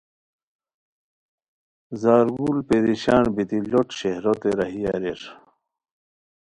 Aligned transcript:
زارگل 2.01 2.57
پریشان 2.67 3.25
بیتی 3.35 3.59
لوٹ 3.71 3.87
شہروتین 3.99 4.53
راہی 4.57 4.81
ہوئے 4.89 5.13